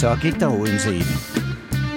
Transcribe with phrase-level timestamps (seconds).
[0.00, 1.16] Så gik der Odense i den.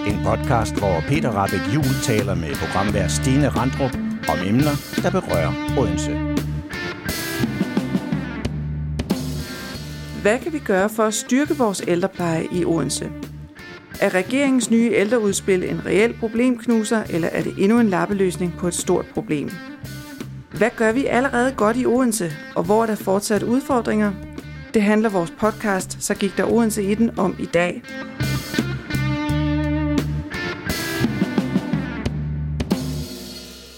[0.08, 3.96] En podcast, hvor Peter Rabeck Jul taler med programvært Stine Randrup
[4.30, 6.12] om emner, der berører Odense.
[10.22, 13.10] Hvad kan vi gøre for at styrke vores ældrepleje i Odense?
[14.02, 18.74] Er regeringens nye ældreudspil en reel problemknuser, eller er det endnu en lappeløsning på et
[18.74, 19.52] stort problem?
[20.58, 24.12] Hvad gør vi allerede godt i Odense, og hvor er der fortsat udfordringer?
[24.74, 27.82] Det handler vores podcast, så gik der Odense i den om i dag.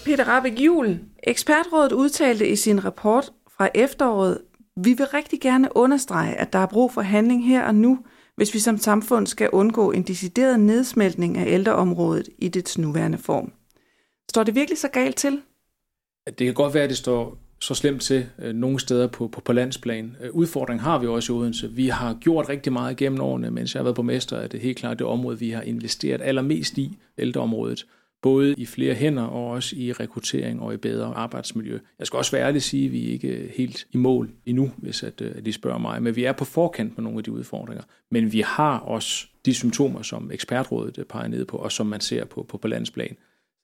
[0.04, 4.38] Peter Rabeck Juhl, ekspertrådet udtalte i sin rapport fra efteråret,
[4.76, 7.98] vi vil rigtig gerne understrege, at der er brug for handling her og nu,
[8.36, 13.52] hvis vi som samfund skal undgå en decideret nedsmeltning af ældreområdet i dets nuværende form.
[14.30, 15.42] Står det virkelig så galt til?
[16.26, 19.40] Det kan godt være, at det står så slemt til øh, nogle steder på, på,
[19.40, 20.16] på landsplan.
[20.22, 21.72] Øh, udfordringen har vi også i Odense.
[21.72, 24.60] Vi har gjort rigtig meget gennem årene, mens jeg har været på mester, at det
[24.60, 27.86] helt klart det område, vi har investeret allermest i, ældreområdet.
[28.22, 31.78] Både i flere hænder og også i rekruttering og i bedre arbejdsmiljø.
[31.98, 34.70] Jeg skal også være ærlig at sige, at vi er ikke helt i mål endnu,
[34.76, 36.02] hvis at, øh, at de spørger mig.
[36.02, 37.84] Men vi er på forkant med nogle af de udfordringer.
[38.10, 42.24] Men vi har også de symptomer, som ekspertrådet peger ned på, og som man ser
[42.24, 43.16] på, på, på landsplan.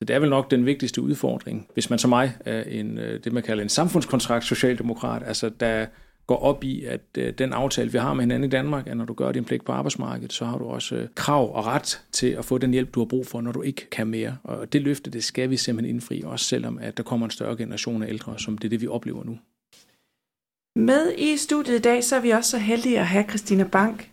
[0.07, 3.33] Det er vel nok den vigtigste udfordring, hvis man som mig er en, øh, det,
[3.33, 5.85] man kalder en samfundskontrakt socialdemokrat, altså der
[6.27, 9.05] går op i, at øh, den aftale, vi har med hinanden i Danmark, at når
[9.05, 12.27] du gør din pligt på arbejdsmarkedet, så har du også øh, krav og ret til
[12.27, 14.37] at få den hjælp, du har brug for, når du ikke kan mere.
[14.43, 17.57] Og det løfte, det skal vi simpelthen indfri, også selvom at der kommer en større
[17.57, 19.37] generation af ældre, som det er det, vi oplever nu.
[20.75, 24.11] Med i studiet i dag, så er vi også så heldige at have Christina Bank,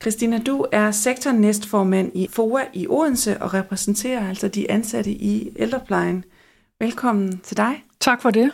[0.00, 6.24] Christina, du er sektornæstformand i FOA i Odense og repræsenterer altså de ansatte i ældreplejen.
[6.80, 7.84] Velkommen til dig.
[8.00, 8.50] Tak for det.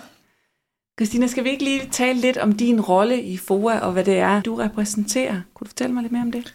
[1.01, 4.19] Christina, skal vi ikke lige tale lidt om din rolle i FOA og hvad det
[4.19, 5.41] er, du repræsenterer?
[5.55, 6.55] Kunne du fortælle mig lidt mere om det?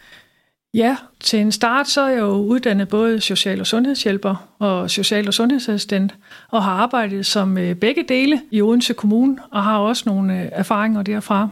[0.73, 5.27] Ja, til en start så er jeg jo uddannet både social- og sundhedshjælper og social-
[5.27, 6.15] og sundhedsassistent,
[6.51, 10.49] og har arbejdet som øh, begge dele i Odense Kommune, og har også nogle øh,
[10.51, 11.49] erfaringer derfra.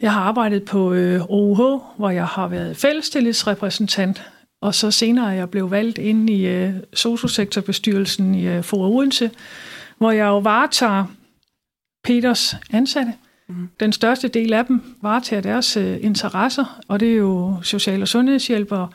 [0.00, 4.30] Jeg har arbejdet på øh, OUH, hvor jeg har været fællestillidsrepræsentant,
[4.62, 9.30] og så senere er jeg blev valgt ind i øh, sociosektorbestyrelsen i øh, Fora Odense,
[9.98, 11.04] hvor jeg jo varetager
[12.04, 13.12] Peters ansatte.
[13.48, 13.68] Mm.
[13.80, 18.08] Den største del af dem varetager deres øh, interesser, og det er jo social- og
[18.08, 18.88] sundhedshjælpere,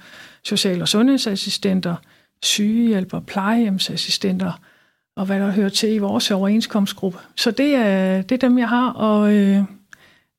[0.44, 1.96] social- og sundhedsassistenter,
[2.44, 4.62] sygehjælpere, plejehjemsassistenter,
[5.16, 7.20] og hvad der hører til i vores overenskomstgruppe.
[7.36, 9.64] Så det er, det er dem, jeg har, og øh,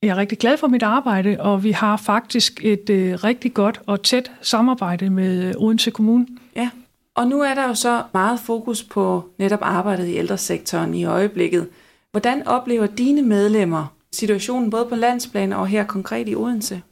[0.06, 3.80] jeg er rigtig glad for mit arbejde, og vi har faktisk et øh, rigtig godt
[3.86, 6.26] og tæt samarbejde med øh, Odense Kommune.
[6.56, 6.70] Ja,
[7.14, 11.68] og nu er der jo så meget fokus på netop arbejdet i ældresektoren i øjeblikket.
[12.10, 16.82] Hvordan oplever dine medlemmer situationen både på landsplan og her konkret i Odense?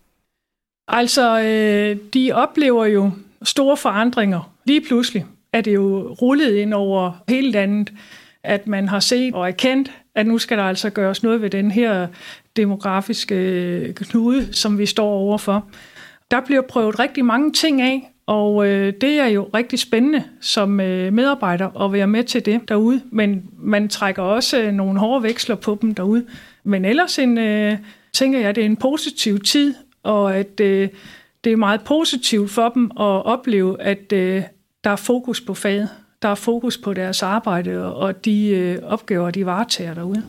[0.89, 3.11] Altså, øh, de oplever jo
[3.43, 4.53] store forandringer.
[4.65, 7.93] Lige pludselig er det jo rullet ind over hele landet,
[8.43, 11.71] at man har set og erkendt, at nu skal der altså gøres noget ved den
[11.71, 12.07] her
[12.57, 15.67] demografiske knude, som vi står overfor.
[16.31, 20.81] Der bliver prøvet rigtig mange ting af, og øh, det er jo rigtig spændende som
[20.81, 25.23] øh, medarbejder at være med til det derude, men man trækker også øh, nogle hårde
[25.23, 26.27] veksler på dem derude.
[26.65, 27.79] Men ellers en, øh,
[28.13, 30.89] tænker jeg, at det er en positiv tid, og at øh,
[31.45, 34.43] det er meget positivt for dem at opleve, at øh,
[34.85, 35.89] der er fokus på faget.
[36.25, 40.23] Der er fokus på deres arbejde og de øh, opgaver, de varetager derude.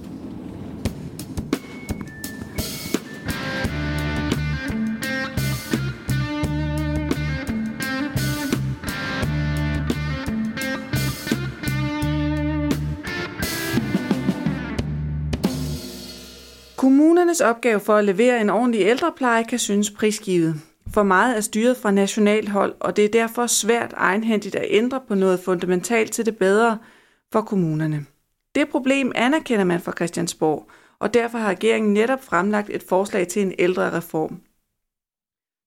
[16.75, 20.55] Kommunernes opgave for at levere en ordentlig ældrepleje kan synes prisgivet.
[20.95, 25.01] For meget er styret fra nationalt hold, og det er derfor svært egenhændigt at ændre
[25.07, 26.77] på noget fundamentalt til det bedre
[27.31, 28.05] for kommunerne.
[28.55, 30.69] Det problem anerkender man fra Christiansborg,
[30.99, 34.41] og derfor har regeringen netop fremlagt et forslag til en ældre reform.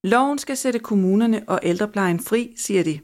[0.05, 3.01] Loven skal sætte kommunerne og ældreplejen fri, siger de.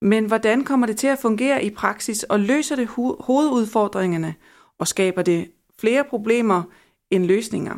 [0.00, 4.34] Men hvordan kommer det til at fungere i praksis, og løser det ho- hovedudfordringerne,
[4.78, 6.62] og skaber det flere problemer
[7.10, 7.76] end løsninger?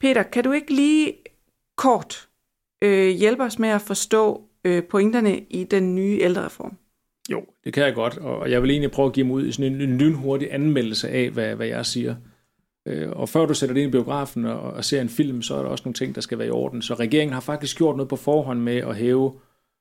[0.00, 1.14] Peter, kan du ikke lige
[1.76, 2.27] kort
[2.82, 6.76] øh, hjælpe os med at forstå øh, pointerne i den nye ældrereform?
[7.30, 9.52] Jo, det kan jeg godt, og jeg vil egentlig prøve at give mig ud i
[9.52, 12.14] sådan en, en lynhurtig anmeldelse af, hvad, hvad jeg siger.
[12.88, 15.54] Øh, og før du sætter det ind i biografen og, og ser en film, så
[15.54, 16.82] er der også nogle ting, der skal være i orden.
[16.82, 19.32] Så regeringen har faktisk gjort noget på forhånd med at hæve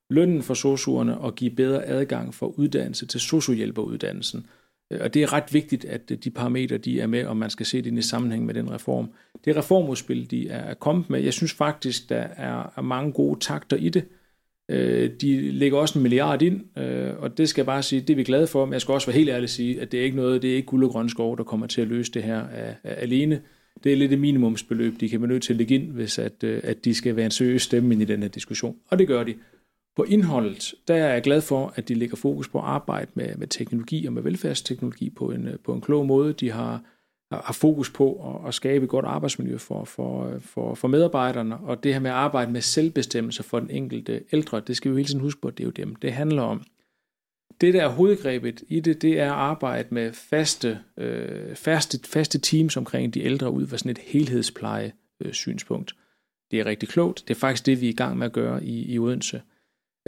[0.09, 4.45] lønnen for sosuerne og give bedre adgang for uddannelse til sosuhjælperuddannelsen.
[4.91, 7.49] Øh, og det er ret vigtigt, at øh, de parametre de er med, og man
[7.49, 9.09] skal se det i sammenhæng med den reform.
[9.45, 13.89] Det reformudspil, de er kommet med, jeg synes faktisk, der er mange gode takter i
[13.89, 14.05] det.
[14.71, 16.61] Øh, de lægger også en milliard ind,
[17.19, 19.07] og det skal jeg bare sige, det er vi glade for, men jeg skal også
[19.07, 21.09] være helt ærlig sige, at det er ikke noget, det er ikke guld og grøn
[21.09, 22.43] skov, der kommer til at løse det her
[22.83, 23.41] alene.
[23.83, 26.43] Det er lidt et minimumsbeløb, de kan være nødt til at lægge ind, hvis at,
[26.43, 28.75] at de skal være en seriøs stemme ind i den her diskussion.
[28.89, 29.33] Og det gør de.
[29.97, 33.35] På indholdet, der er jeg glad for, at de lægger fokus på at arbejde med,
[33.35, 36.33] med teknologi og med velfærdsteknologi på en, øh, på en klog måde.
[36.33, 36.81] De har,
[37.31, 41.57] har fokus på at, at skabe et godt arbejdsmiljø for, for, øh, for, for medarbejderne,
[41.57, 44.95] og det her med at arbejde med selvbestemmelse for den enkelte ældre, det skal vi
[44.95, 46.63] hele tiden huske på, at det er jo dem, det handler om.
[47.61, 52.39] Det, der er hovedgrebet i det, det er at arbejde med faste, øh, faste, faste
[52.39, 55.95] teams omkring de ældre ud fra sådan et helhedspleje øh, synspunkt.
[56.51, 57.23] Det er rigtig klogt.
[57.27, 59.37] Det er faktisk det, vi er i gang med at gøre i, i Odense.
[59.37, 59.41] Øh,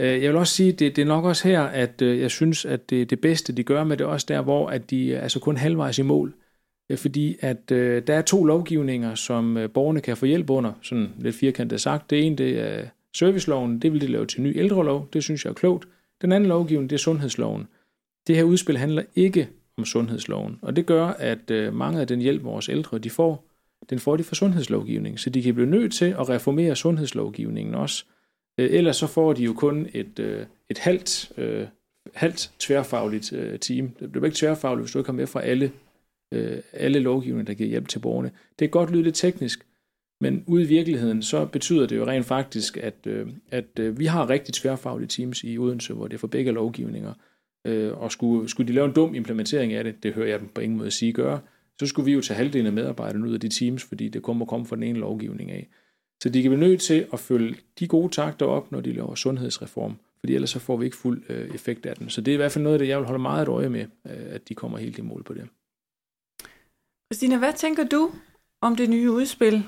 [0.00, 2.64] Øh, jeg vil også sige, det, det er nok også her, at øh, jeg synes,
[2.64, 5.40] at det, det bedste, de gør med det, også der, hvor at de er altså
[5.40, 6.34] kun halvvejs i mål.
[6.90, 11.36] Øh, fordi at der er to lovgivninger, som borgerne kan få hjælp under, sådan lidt
[11.36, 12.10] firkantet sagt.
[12.10, 12.82] Det ene, det er
[13.16, 15.88] serviceloven, det vil de lave til ny ældrelov, det synes jeg er klogt.
[16.22, 17.66] Den anden lovgivning, det er sundhedsloven.
[18.26, 22.44] Det her udspil handler ikke om sundhedsloven, og det gør, at mange af den hjælp,
[22.44, 23.44] vores ældre de får,
[23.90, 28.04] den får de fra sundhedslovgivningen, så de kan blive nødt til at reformere sundhedslovgivningen også.
[28.06, 28.19] Øh,
[28.60, 31.66] Øh, ellers så får de jo kun et, øh, et halvt, øh,
[32.14, 33.88] halvt tværfagligt team.
[34.00, 35.72] Det bliver ikke tværfagligt, hvis du ikke har med fra alle,
[36.72, 38.28] alle lovgivninger, der giver hjælp til borgerne.
[38.28, 39.66] Det kan godt lyde lidt teknisk,
[40.20, 43.06] men ude i virkeligheden, så betyder det jo rent faktisk, at,
[43.50, 47.12] at vi har rigtig tværfaglige teams i Odense, hvor det er for begge lovgivninger.
[47.92, 50.60] Og skulle, skulle de lave en dum implementering af det, det hører jeg dem på
[50.60, 51.40] ingen måde sige gøre,
[51.80, 54.46] så skulle vi jo tage halvdelen af medarbejderne ud af de teams, fordi det kommer
[54.46, 55.68] komme fra den ene lovgivning af.
[56.22, 59.14] Så de kan blive nødt til at følge de gode takter op, når de laver
[59.14, 62.10] sundhedsreform, fordi ellers så får vi ikke fuld øh, effekt af den.
[62.10, 63.68] Så det er i hvert fald noget af det, jeg vil holde meget et øje
[63.68, 65.48] med, øh, at de kommer helt i mål på det.
[67.12, 68.10] Christina, hvad tænker du
[68.60, 69.64] om det nye udspil?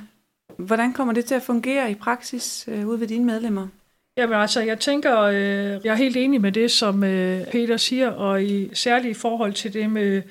[0.57, 3.69] Hvordan kommer det til at fungere i praksis øh, ude ved dine medlemmer?
[4.17, 5.37] Jamen altså, jeg tænker, øh,
[5.85, 9.53] jeg er helt enig med det, som øh, Peter siger, og i særligt i forhold
[9.53, 10.23] til det med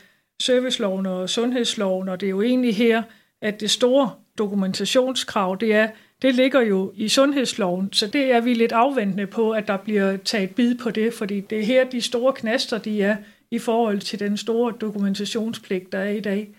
[0.42, 3.04] serviceloven og sundhedsloven, og det er jo egentlig her,
[3.42, 5.90] at det store dokumentationskrav, det er,
[6.22, 10.18] det ligger jo i sundhedsloven, så det er vi lidt afventende på, at der bliver
[10.18, 13.16] taget bid på det, fordi det er her, de store knaster, de er
[13.52, 16.50] i forhold til den store dokumentationspligt, der er i dag.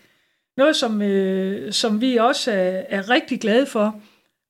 [0.57, 4.01] Noget, som, øh, som vi også er, er rigtig glade for,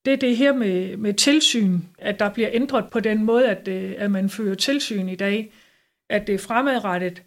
[0.05, 3.69] det er det her med, med tilsyn, at der bliver ændret på den måde, at,
[3.69, 5.53] øh, at man fører tilsyn i dag,
[6.11, 7.23] at det er fremadrettet,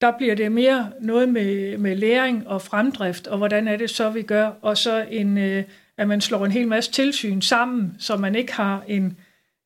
[0.00, 4.10] der bliver det mere noget med, med læring og fremdrift, og hvordan er det så,
[4.10, 5.64] vi gør, og så en, øh,
[6.00, 9.18] at man slår en hel masse tilsyn sammen, så man ikke har en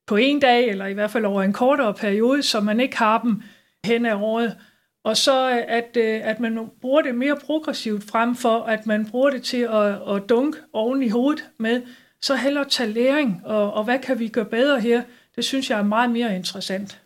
[0.07, 3.21] på en dag, eller i hvert fald over en kortere periode, så man ikke har
[3.23, 3.43] dem
[3.85, 4.57] hen ad året.
[5.05, 9.31] Og så at, øh, at man bruger det mere progressivt frem for, at man bruger
[9.31, 11.83] det til at, at dunke oven i hovedet med,
[12.23, 15.03] så hellere tage læring, og, og hvad kan vi gøre bedre her?
[15.37, 17.01] Det synes jeg er meget mere interessant.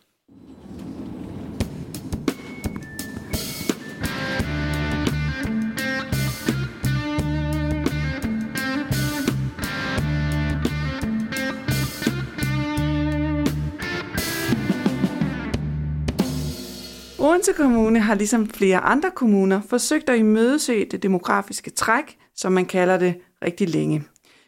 [17.29, 22.67] Odense Kommune har ligesom flere andre kommuner forsøgt at imødese det demografiske træk, som man
[22.67, 23.15] kalder det,
[23.45, 24.03] rigtig længe.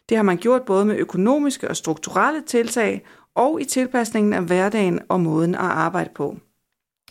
[0.09, 5.01] Det har man gjort både med økonomiske og strukturelle tiltag og i tilpasningen af hverdagen
[5.09, 6.37] og måden at arbejde på.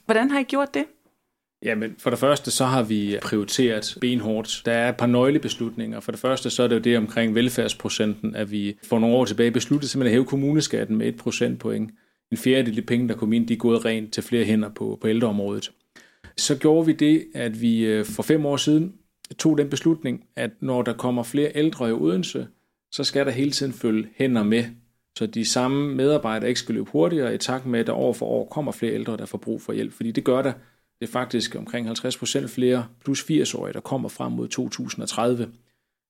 [0.05, 0.86] Hvordan har I gjort det?
[1.63, 4.62] Jamen, for det første så har vi prioriteret benhårdt.
[4.65, 6.00] Der er et par nøglebeslutninger.
[6.00, 9.25] For det første så er det jo det omkring velfærdsprocenten, at vi for nogle år
[9.25, 11.91] tilbage besluttede simpelthen at hæve kommuneskatten med et procentpoint
[12.31, 14.69] en fjerdedel af de penge, der kom ind, de er gået rent til flere hænder
[14.69, 15.71] på, på ældreområdet.
[16.38, 18.93] Så gjorde vi det, at vi øh, for fem år siden
[19.38, 22.48] tog den beslutning, at når der kommer flere ældre i Odense,
[22.91, 24.65] så skal der hele tiden følge hænder med,
[25.17, 28.25] så de samme medarbejdere ikke skal løbe hurtigere i takt med, at der år for
[28.25, 29.93] år kommer flere ældre, der får brug for hjælp.
[29.93, 30.53] Fordi det gør der.
[31.00, 35.50] Det er faktisk omkring 50 procent flere plus 80-årige, der kommer frem mod 2030.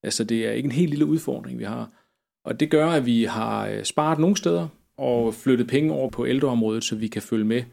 [0.03, 1.91] Altså det er ikke en helt lille udfordring, vi har.
[2.45, 4.67] Og det gør, at vi har øh, sparet nogle steder,
[4.99, 7.63] og flyttet penge over på ældreområdet, så vi kan følge med.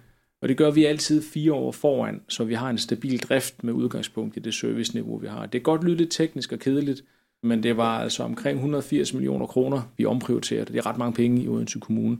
[0.42, 3.73] Og det gør vi altid fire år foran, så vi har en stabil drift med
[3.73, 5.47] udgangspunkt i det serviceniveau, vi har.
[5.47, 7.04] Det er godt lyde lidt teknisk og kedeligt,
[7.42, 10.64] men det var altså omkring 180 millioner kroner, vi omprioriterede.
[10.64, 12.18] Det er ret mange penge i Odense Kommune.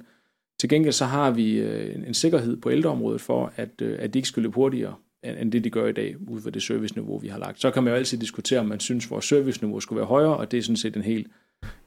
[0.61, 4.19] Til gengæld så har vi øh, en sikkerhed på ældreområdet for, at, øh, at de
[4.19, 7.29] ikke skal løbe hurtigere, end det de gør i dag, ud fra det serviceniveau, vi
[7.29, 7.61] har lagt.
[7.61, 10.51] Så kan man jo altid diskutere, om man synes, vores serviceniveau skulle være højere, og
[10.51, 11.27] det er sådan set en helt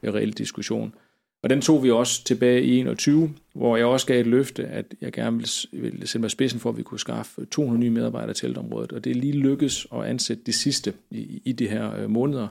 [0.02, 0.94] øh, reel diskussion.
[1.42, 4.94] Og den tog vi også tilbage i 21, hvor jeg også gav et løfte, at
[5.00, 8.34] jeg gerne ville, ville sætte mig spidsen for, at vi kunne skaffe 200 nye medarbejdere
[8.34, 8.92] til området.
[8.92, 12.48] Og det er lige lykkedes at ansætte de sidste i, i de her øh, måneder.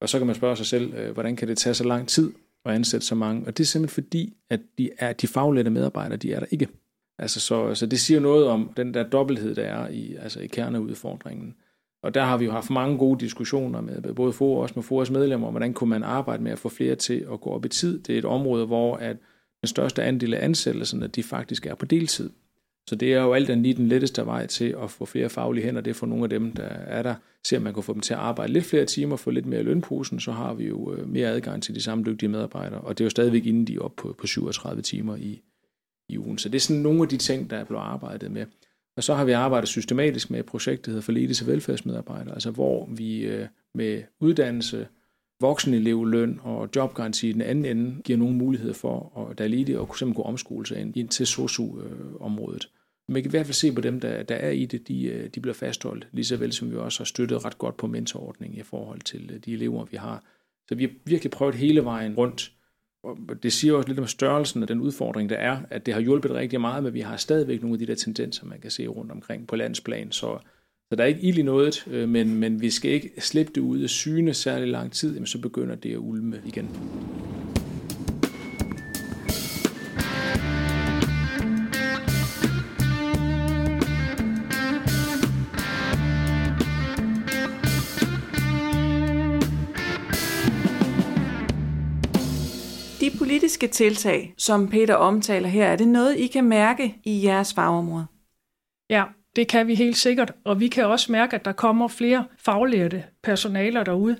[0.00, 2.32] Og så kan man spørge sig selv, øh, hvordan kan det tage så lang tid
[2.64, 3.46] at ansætte så mange?
[3.46, 6.68] Og det er simpelthen fordi, at de, er, de faglærte medarbejdere, de er der ikke.
[7.18, 10.46] Altså, så, så det siger noget om den der dobbelthed, der er i, altså i
[10.46, 11.54] kerneudfordringen.
[12.02, 14.82] Og der har vi jo haft mange gode diskussioner med både FOA og også med
[14.82, 17.64] FOAs medlemmer, om hvordan kunne man arbejde med at få flere til at gå op
[17.64, 18.02] i tid.
[18.02, 19.16] Det er et område, hvor at
[19.60, 22.30] den største andel af ansættelserne, de faktisk er på deltid.
[22.88, 25.64] Så det er jo alt andet lige den letteste vej til at få flere faglige
[25.64, 25.80] hænder.
[25.80, 27.14] Det er for nogle af dem, der er der.
[27.44, 29.62] Se om man kan få dem til at arbejde lidt flere timer, få lidt mere
[29.62, 32.80] lønposen, så har vi jo øh, mere adgang til de samme dygtige medarbejdere.
[32.80, 35.42] Og det er jo stadigvæk inden de er oppe på, på 37 timer i,
[36.08, 36.38] i ugen.
[36.38, 38.46] Så det er sådan nogle af de ting, der er blevet arbejdet med.
[38.98, 42.88] Og så har vi arbejdet systematisk med et projekt, der hedder Forledes velfærdsmedarbejdere, altså hvor
[42.90, 44.88] vi øh, med uddannelse,
[45.40, 49.80] voksenelevløn og jobgaranti i den anden ende giver nogle muligheder for, at der er ledige
[49.80, 52.70] og simpelthen kunne omskole sig ind, ind til SOSU-området.
[53.08, 55.30] Man kan i hvert fald se på dem, der, der er i det, de, øh,
[55.34, 58.58] de bliver fastholdt, lige så vel som vi også har støttet ret godt på mentorordningen
[58.58, 60.24] i forhold til øh, de elever, vi har.
[60.68, 62.52] Så vi har virkelig prøvet hele vejen rundt
[63.42, 66.30] det siger også lidt om størrelsen af den udfordring, der er, at det har hjulpet
[66.30, 69.12] rigtig meget, men vi har stadigvæk nogle af de der tendenser, man kan se rundt
[69.12, 70.12] omkring på landsplan.
[70.12, 70.38] Så,
[70.92, 73.60] så der er ikke ild i noget, øh, men, men vi skal ikke slippe det
[73.60, 76.70] ud af syne særlig lang tid, jamen så begynder det at ulme igen.
[93.38, 98.06] Politiske tiltag, som Peter omtaler her, er det noget, I kan mærke i jeres fagområde?
[98.90, 99.04] Ja,
[99.36, 103.04] det kan vi helt sikkert, og vi kan også mærke, at der kommer flere faglærte
[103.22, 104.16] personaler derude.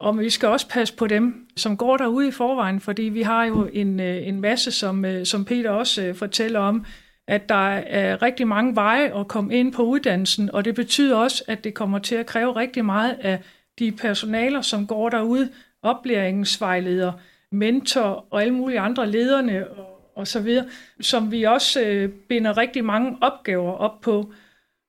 [0.00, 3.44] Og vi skal også passe på dem, som går derude i forvejen, fordi vi har
[3.44, 6.84] jo en, øh, en masse, som, øh, som Peter også øh, fortæller om,
[7.28, 11.44] at der er rigtig mange veje at komme ind på uddannelsen, og det betyder også,
[11.48, 13.38] at det kommer til at kræve rigtig meget af
[13.78, 15.48] de personaler, som går derude,
[15.82, 17.12] oplæringsvejledere,
[17.52, 20.66] mentor og alle mulige andre lederne og, og så videre,
[21.00, 24.32] som vi også øh, binder rigtig mange opgaver op på.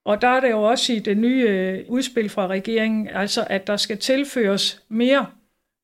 [0.06, 3.68] Og der er det jo også i det nye øh, udspil fra regeringen, altså at
[3.68, 5.26] der skal tilføres mere,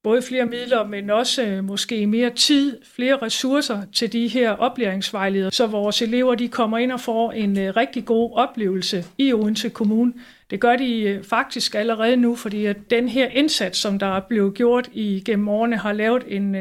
[0.03, 5.51] både flere midler, men også øh, måske mere tid, flere ressourcer til de her oplæringsvejledere,
[5.51, 9.70] så vores elever de kommer ind og får en øh, rigtig god oplevelse i Odense
[9.70, 10.13] Kommune.
[10.50, 14.22] Det gør de øh, faktisk allerede nu, fordi at den her indsats, som der er
[14.29, 16.56] blevet gjort i gennem årene, har lavet en,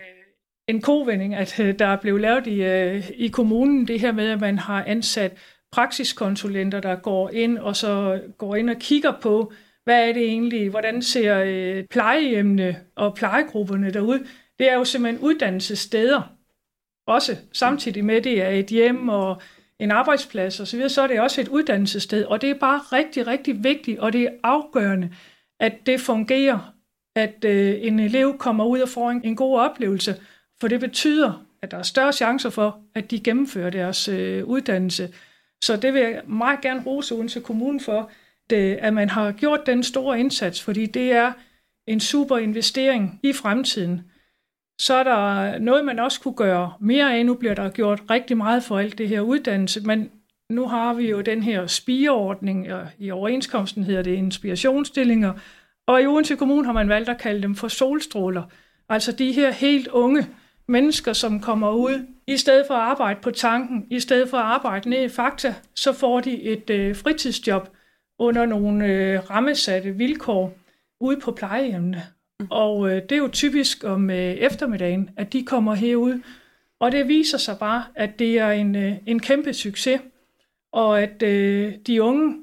[0.68, 4.58] en kovending, at der er blevet lavet i, i kommunen, det her med, at man
[4.58, 5.36] har ansat
[5.72, 9.52] praksiskonsulenter, der går ind og så går ind og kigger på,
[9.88, 14.26] hvad er det egentlig, hvordan ser øh, plejehjemmene og plejegrupperne derude.
[14.58, 16.22] Det er jo simpelthen uddannelsessteder,
[17.06, 19.42] også samtidig med, det er et hjem og
[19.78, 23.26] en arbejdsplads osv., så, så er det også et uddannelsessted, og det er bare rigtig,
[23.26, 25.10] rigtig vigtigt, og det er afgørende,
[25.60, 26.74] at det fungerer,
[27.16, 30.16] at øh, en elev kommer ud og får en, en god oplevelse,
[30.60, 35.14] for det betyder, at der er større chancer for, at de gennemfører deres øh, uddannelse.
[35.64, 38.10] Så det vil jeg meget gerne rose Odense Kommune for,
[38.52, 41.32] Øh, at man har gjort den store indsats, fordi det er
[41.86, 44.02] en super investering i fremtiden
[44.80, 47.26] så er der noget, man også kunne gøre mere af.
[47.26, 50.10] Nu bliver der gjort rigtig meget for alt det her uddannelse, men
[50.50, 55.32] nu har vi jo den her spireordning, og i overenskomsten hedder det inspirationsstillinger,
[55.86, 58.42] og i Odense Kommune har man valgt at kalde dem for solstråler.
[58.88, 60.26] Altså de her helt unge
[60.68, 64.44] mennesker, som kommer ud, i stedet for at arbejde på tanken, i stedet for at
[64.44, 67.68] arbejde ned i Fakta, så får de et øh, fritidsjob
[68.18, 70.54] under nogle øh, rammesatte vilkår
[71.00, 72.02] ude på plejehjemmene.
[72.50, 76.20] Og øh, det er jo typisk om øh, eftermiddagen, at de kommer herud.
[76.80, 80.00] Og det viser sig bare, at det er en, øh, en kæmpe succes,
[80.72, 82.36] og at øh, de unge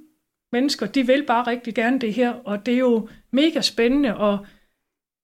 [0.52, 4.46] mennesker, de vil bare rigtig gerne det her, og det er jo mega spændende, og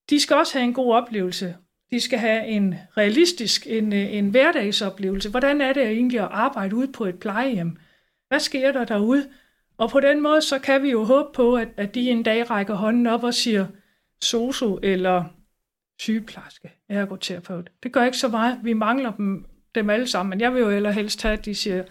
[0.10, 1.56] de skal også have en god oplevelse.
[1.92, 5.30] De skal have en realistisk, en, øh, en hverdagsoplevelse.
[5.30, 7.78] Hvordan er det egentlig at arbejde ude på et plejehjem?
[8.28, 9.30] Hvad sker der derude?
[9.82, 12.50] Og på den måde, så kan vi jo håbe på, at, at de en dag
[12.50, 13.68] rækker hånden op og siger,
[14.22, 15.24] sosu eller
[16.00, 17.70] sygeplejerske, ergoterapeut.
[17.84, 18.60] Det gør ikke så meget.
[18.64, 19.46] Vi mangler dem,
[19.76, 21.84] dem alle sammen, men jeg vil jo heller helst have, at de siger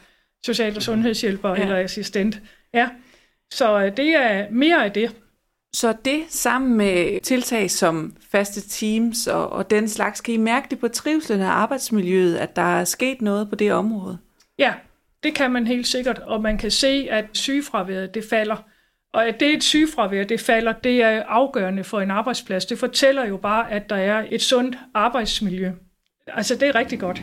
[0.47, 1.63] social- og sundhedshjælper ja.
[1.63, 2.43] eller assistent.
[2.75, 2.89] Ja,
[3.51, 5.17] så øh, det er mere af det.
[5.73, 10.67] Så det sammen med tiltag som faste teams og, og den slags, kan I mærke
[10.71, 14.19] det på trivselen af arbejdsmiljøet, at der er sket noget på det område?
[14.59, 14.75] Ja,
[15.23, 18.65] det kan man helt sikkert, og man kan se, at sygefraværet det falder.
[19.13, 22.67] Og at det er et sygefravær, det falder, det er afgørende for en arbejdsplads.
[22.67, 25.71] Det fortæller jo bare, at der er et sundt arbejdsmiljø.
[26.27, 27.23] Altså, det er rigtig godt.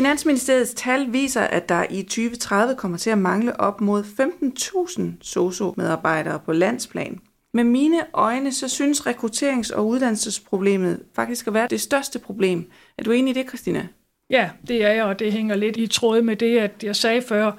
[0.00, 6.38] Finansministeriets tal viser, at der i 2030 kommer til at mangle op mod 15.000 sosu-medarbejdere
[6.38, 7.18] på landsplan.
[7.54, 12.70] Med mine øjne, så synes rekrutterings- og uddannelsesproblemet faktisk at være det største problem.
[12.98, 13.86] Er du enig i det, Christina?
[14.30, 17.22] Ja, det er jeg, og det hænger lidt i tråd med det, at jeg sagde
[17.22, 17.52] før.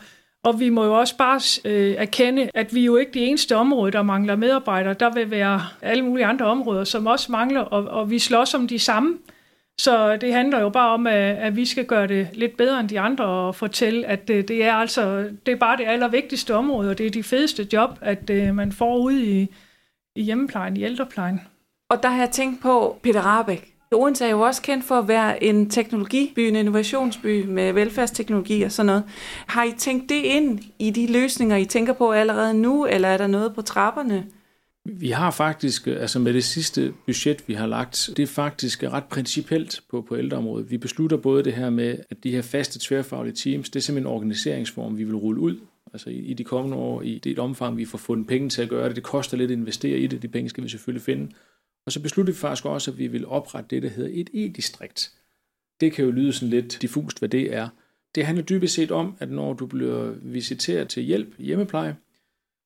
[0.43, 3.55] Og vi må jo også bare øh, erkende, at vi er jo ikke det eneste
[3.55, 4.93] område, der mangler medarbejdere.
[4.93, 8.67] Der vil være alle mulige andre områder, som også mangler, og, og vi slås om
[8.67, 9.17] de samme.
[9.83, 12.89] Så det handler jo bare om, at, at vi skal gøre det lidt bedre end
[12.89, 16.89] de andre og fortælle, at det, det er altså det er bare det allervigtigste område,
[16.89, 19.47] og det er de fedeste job, at øh, man får ude i,
[20.15, 21.41] i hjemmeplejen, i ældreplejen.
[21.89, 23.67] Og der har jeg tænkt på Peter Rabeck.
[23.91, 28.71] Odense er jo også kendt for at være en teknologiby, en innovationsby med velfærdsteknologi og
[28.71, 29.03] sådan noget.
[29.47, 33.17] Har I tænkt det ind i de løsninger, I tænker på allerede nu, eller er
[33.17, 34.25] der noget på trapperne?
[34.85, 38.83] Vi har faktisk, øh, altså med det sidste budget, vi har lagt, det er faktisk
[38.83, 40.71] ret principielt på, på ældreområdet.
[40.71, 44.07] Vi beslutter både det her med, at de her faste tværfaglige teams, det er simpelthen
[44.07, 45.59] en organiseringsform, vi vil rulle ud.
[45.93, 48.69] Altså i, i de kommende år, i det omfang, vi får fundet penge til at
[48.69, 48.95] gøre det.
[48.95, 51.31] Det koster lidt at investere i det, de penge skal vi selvfølgelig finde.
[51.85, 55.11] Og så besluttede vi faktisk også, at vi vil oprette det, der hedder et e-distrikt.
[55.81, 57.69] Det kan jo lyde sådan lidt diffust, hvad det er.
[58.15, 61.95] Det handler dybest set om, at når du bliver visiteret til hjælp i hjemmepleje,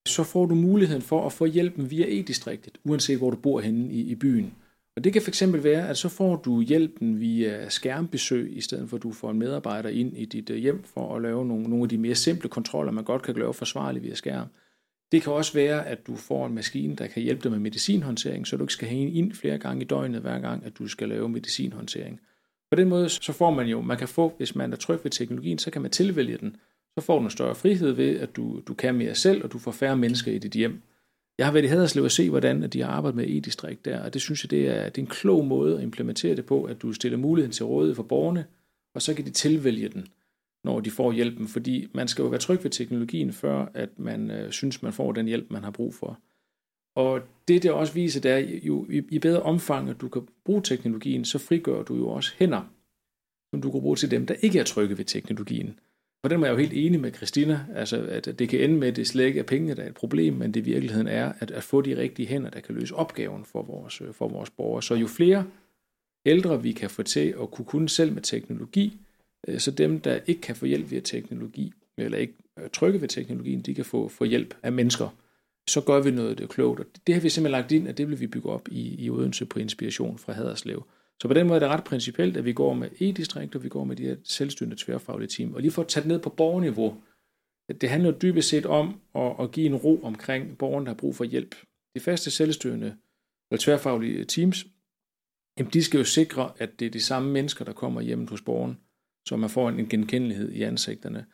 [0.05, 3.93] så får du muligheden for at få hjælpen via e-distriktet, uanset hvor du bor henne
[3.93, 4.53] i, i byen.
[4.95, 8.97] Og det kan fx være, at så får du hjælpen via skærmbesøg, i stedet for
[8.97, 11.83] at du får en medarbejder ind i dit øh, hjem for at lave nogle, nogle
[11.83, 14.47] af de mere simple kontroller, man godt kan lave forsvarligt via skærm.
[15.12, 18.47] Det kan også være, at du får en maskine, der kan hjælpe dig med medicinhåndtering,
[18.47, 20.88] så du ikke skal have en ind flere gange i døgnet, hver gang, at du
[20.88, 22.19] skal lave medicinhåndtering.
[22.71, 25.12] På den måde så får man jo, man kan få, hvis man er tryg ved
[25.12, 26.55] teknologien, så kan man tilvælge den,
[26.99, 29.59] så får du en større frihed ved, at du, du kan mere selv, og du
[29.59, 30.81] får færre mennesker i dit hjem.
[31.37, 34.13] Jeg har været i Haderslev og se, hvordan de har arbejdet med e-distrikt der, og
[34.13, 36.81] det synes jeg, det er, det er en klog måde at implementere det på, at
[36.81, 38.45] du stiller muligheden til rådighed for borgerne,
[38.95, 40.08] og så kan de tilvælge den,
[40.63, 44.31] når de får hjælpen, fordi man skal jo være tryg ved teknologien, før at man
[44.31, 46.19] øh, synes, man får den hjælp, man har brug for.
[46.95, 50.27] Og det, det også viser, det er jo i, i bedre omfang, at du kan
[50.45, 52.62] bruge teknologien, så frigør du jo også hænder,
[53.53, 55.79] som du kan bruge til dem, der ikke er trygge ved teknologien.
[56.25, 58.88] På den er jeg jo helt enig med Christina, altså at det kan ende med,
[58.88, 61.33] at det slet ikke er penge, der er et problem, men det i virkeligheden er
[61.39, 64.49] at, at få de rigtige hænder, der kan løse opgaven for vores, øh, for vores
[64.49, 64.83] borgere.
[64.83, 65.45] Så jo flere
[66.25, 68.99] ældre vi kan få til at kunne kunne selv med teknologi,
[69.47, 72.33] øh, så dem, der ikke kan få hjælp via teknologi, eller ikke
[72.73, 75.09] trykke ved teknologien, de kan få, få hjælp af mennesker.
[75.67, 78.09] Så gør vi noget det klogt, og det har vi simpelthen lagt ind, at det
[78.09, 80.83] vil vi bygge op i, i Odense på inspiration fra Haderslev.
[81.21, 83.84] Så på den måde er det ret principielt, at vi går med e-distrikter, vi går
[83.84, 85.54] med de her selvstyrende tværfaglige team.
[85.54, 86.97] Og lige for at tage det ned på borgerniveau,
[87.82, 90.97] det handler jo dybest set om at, at give en ro omkring borgeren, der har
[90.97, 91.56] brug for hjælp.
[91.95, 92.97] De faste selvstyrende
[93.51, 94.65] eller tværfaglige teams,
[95.58, 98.41] jamen de skal jo sikre, at det er de samme mennesker, der kommer hjem hos
[98.41, 98.78] borgeren,
[99.28, 101.25] så man får en genkendelighed i ansigterne.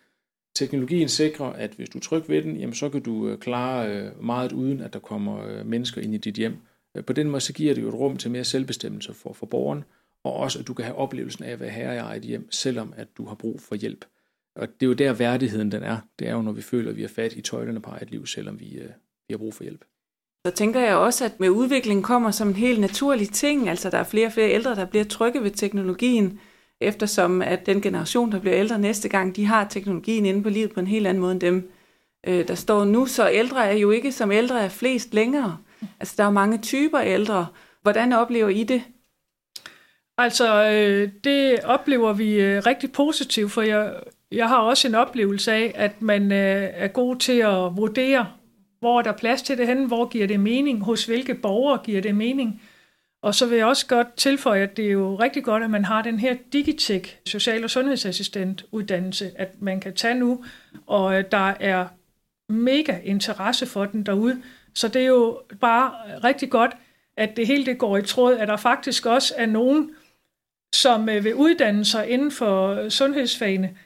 [0.55, 3.89] Teknologien sikrer, at hvis du er tryg ved den, jamen så kan du øh, klare
[3.95, 6.57] øh, meget uden, at der kommer øh, mennesker ind i dit hjem.
[6.97, 9.45] Øh, på den måde så giver det jo et rum til mere selvbestemmelse for, for
[9.45, 9.83] borgeren,
[10.23, 12.93] og også at du kan have oplevelsen af at være herre i eget hjem, selvom
[12.97, 14.05] at du har brug for hjælp.
[14.55, 15.97] Og det er jo der værdigheden den er.
[16.19, 18.25] Det er jo, når vi føler, at vi er fat i tøjlerne på eget liv,
[18.25, 18.89] selvom vi, øh,
[19.27, 19.85] vi har brug for hjælp.
[20.45, 23.69] Så tænker jeg også, at med udviklingen kommer som en helt naturlig ting.
[23.69, 26.39] Altså der er flere og flere ældre, der bliver trygge ved teknologien,
[26.81, 30.73] eftersom at den generation, der bliver ældre næste gang, de har teknologien inde på livet
[30.73, 31.71] på en helt anden måde end dem,
[32.27, 33.05] øh, der står nu.
[33.05, 35.57] Så ældre er jo ikke som ældre er flest længere.
[35.99, 37.47] Altså, der er mange typer ældre.
[37.81, 38.83] Hvordan oplever I det?
[40.17, 43.93] Altså, øh, det oplever vi øh, rigtig positivt, for jeg,
[44.31, 48.27] jeg har også en oplevelse af, at man øh, er god til at vurdere,
[48.79, 52.01] hvor er der plads til det henne, hvor giver det mening, hos hvilke borgere giver
[52.01, 52.61] det mening.
[53.21, 55.85] Og så vil jeg også godt tilføje, at det er jo rigtig godt, at man
[55.85, 60.45] har den her Digitech, social- og sundhedsassistentuddannelse, at man kan tage nu,
[60.87, 61.87] og øh, der er
[62.49, 64.41] mega interesse for den derude.
[64.73, 66.71] Så det er jo bare rigtig godt,
[67.17, 69.91] at det hele det går i tråd, at der faktisk også er nogen,
[70.75, 73.77] som øh, vil uddanne sig inden for sundhedsfagene,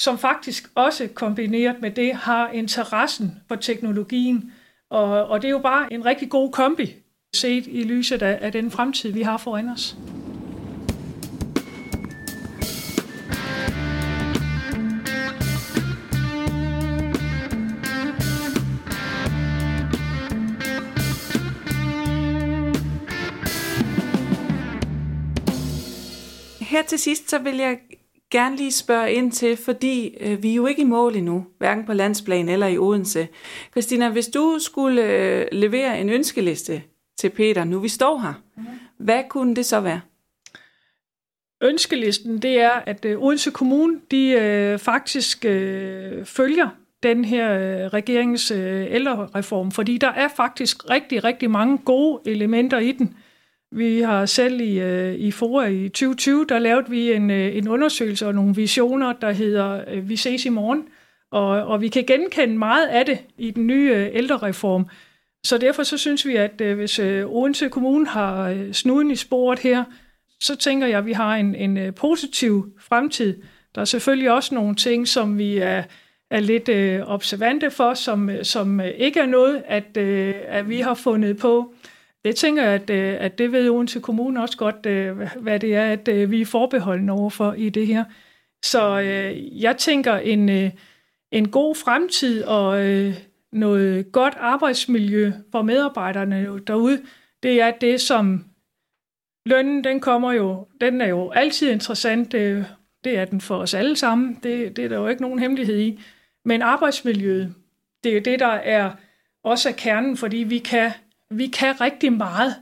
[0.00, 4.52] som faktisk også kombineret med det har interessen for teknologien.
[4.90, 6.94] Og, og det er jo bare en rigtig god kombi,
[7.34, 9.96] set i lyset af, af den fremtid, vi har foran os.
[26.72, 27.78] Her til sidst, så vil jeg
[28.30, 31.86] gerne lige spørge ind til, fordi øh, vi er jo ikke i mål endnu, hverken
[31.86, 33.28] på landsplan eller i Odense.
[33.72, 36.82] Christina, hvis du skulle øh, levere en ønskeliste
[37.18, 38.64] til Peter, nu vi står her, mm.
[38.98, 40.00] hvad kunne det så være?
[41.62, 46.68] Ønskelisten, det er, at øh, Odense Kommune, de øh, faktisk øh, følger
[47.02, 52.78] den her øh, regeringens øh, ældrereform, fordi der er faktisk rigtig, rigtig mange gode elementer
[52.78, 53.16] i den.
[53.74, 57.68] Vi har selv i, øh, i FORA i 2020, der lavede vi en, øh, en
[57.68, 60.84] undersøgelse og nogle visioner, der hedder øh, Vi ses i morgen,
[61.30, 64.86] og, og vi kan genkende meget af det i den nye øh, ældrereform.
[65.44, 69.16] Så derfor så synes vi, at øh, hvis øh, Odense Kommune har øh, snuden i
[69.16, 69.84] sporet her,
[70.40, 73.42] så tænker jeg, at vi har en, en øh, positiv fremtid.
[73.74, 75.82] Der er selvfølgelig også nogle ting, som vi er,
[76.30, 80.68] er lidt øh, observante for, som, øh, som øh, ikke er noget, at, øh, at
[80.68, 81.74] vi har fundet på.
[82.24, 85.74] Det tænker jeg, at, øh, at det ved Odense Kommune også godt, øh, hvad det
[85.74, 88.04] er, at øh, vi er forbeholdende overfor i det her.
[88.62, 90.70] Så øh, jeg tænker en, øh,
[91.30, 93.14] en god fremtid og øh,
[93.52, 97.02] noget godt arbejdsmiljø for medarbejderne derude,
[97.42, 98.44] det er det, som
[99.46, 102.32] lønnen, den kommer jo, den er jo altid interessant.
[102.32, 102.66] Det,
[103.04, 104.38] det er den for os alle sammen.
[104.42, 106.00] Det, det er der jo ikke nogen hemmelighed i.
[106.44, 107.54] Men arbejdsmiljøet,
[108.04, 108.90] det er det, der er
[109.44, 110.90] også er kernen, fordi vi kan,
[111.38, 112.54] vi kan rigtig meget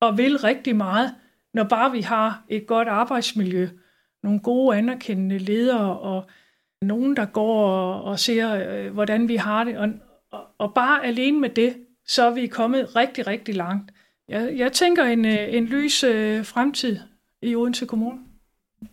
[0.00, 1.14] og vil rigtig meget,
[1.54, 3.68] når bare vi har et godt arbejdsmiljø,
[4.22, 6.26] nogle gode anerkendende ledere og
[6.82, 9.78] nogen, der går og, og ser, øh, hvordan vi har det.
[9.78, 9.88] Og,
[10.32, 13.92] og, og bare alene med det, så er vi kommet rigtig, rigtig langt.
[14.28, 16.98] Jeg, jeg tænker en, øh, en lys øh, fremtid
[17.42, 18.18] i Odense Kommune.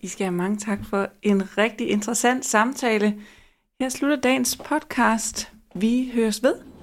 [0.02, 3.16] I skal have mange tak for en rigtig interessant samtale.
[3.80, 5.52] Her slutter dagens podcast.
[5.76, 6.75] Vi høres ved.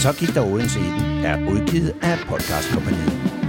[0.00, 3.39] Så gik der Odense i den, er udgivet af podcastkompaniet.